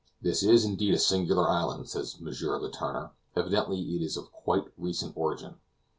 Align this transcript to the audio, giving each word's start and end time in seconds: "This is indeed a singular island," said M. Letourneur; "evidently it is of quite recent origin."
"This 0.19 0.41
is 0.41 0.65
indeed 0.65 0.95
a 0.95 0.97
singular 0.97 1.47
island," 1.47 1.87
said 1.87 2.05
M. 2.19 2.25
Letourneur; 2.25 3.11
"evidently 3.35 3.79
it 3.95 4.01
is 4.01 4.17
of 4.17 4.31
quite 4.31 4.65
recent 4.75 5.15
origin." 5.15 5.57